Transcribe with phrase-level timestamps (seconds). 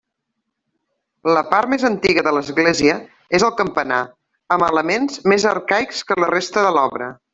[1.37, 2.95] La part més antiga de l'església
[3.41, 3.99] és el campanar,
[4.57, 7.13] amb elements més arcaics que la resta de l'obra.